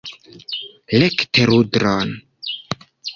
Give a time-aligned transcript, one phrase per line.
[1.03, 2.09] Rekte rudron!